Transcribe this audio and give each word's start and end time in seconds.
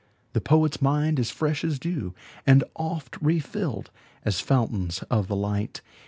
The 0.33 0.41
poet's 0.41 0.81
mind 0.81 1.19
is 1.19 1.29
fresh 1.29 1.63
as 1.63 1.77
dew, 1.77 2.15
And 2.47 2.63
oft 2.75 3.21
refilled 3.21 3.91
as 4.25 4.39
fountains 4.39 5.03
of 5.11 5.27
the 5.27 5.35
light. 5.35 5.81